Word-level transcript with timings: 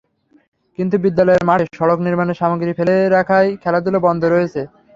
কিন্তু 0.79 0.95
বিদ্যালয়ের 1.03 1.47
মাঠে 1.49 1.65
সড়ক 1.77 1.99
নির্মাণের 2.05 2.39
সামগ্রী 2.41 2.71
ফেলে 2.77 2.95
রাখায় 3.15 3.49
খেলাধুলা 3.63 3.99
বন্ধ 4.07 4.21
রয়েছে। 4.25 4.61